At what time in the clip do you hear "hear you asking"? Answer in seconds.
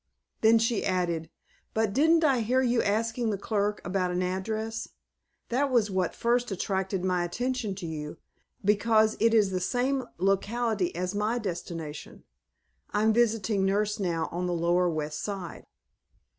2.39-3.29